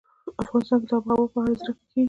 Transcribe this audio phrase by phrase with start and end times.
[0.41, 1.99] افغانستان کې د آب وهوا په اړه زده کړه کېږي.